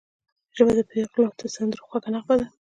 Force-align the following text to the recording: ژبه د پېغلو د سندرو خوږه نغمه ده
ژبه 0.55 0.73
د 0.77 0.79
پېغلو 0.89 1.25
د 1.39 1.41
سندرو 1.55 1.85
خوږه 1.87 2.09
نغمه 2.13 2.35
ده 2.39 2.45